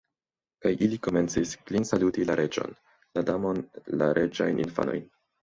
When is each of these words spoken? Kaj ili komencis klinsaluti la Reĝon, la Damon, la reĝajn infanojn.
Kaj 0.65 0.69
ili 0.85 0.97
komencis 1.07 1.51
klinsaluti 1.67 2.25
la 2.31 2.39
Reĝon, 2.41 2.73
la 3.19 3.25
Damon, 3.29 3.63
la 4.03 4.11
reĝajn 4.21 4.65
infanojn. 4.67 5.07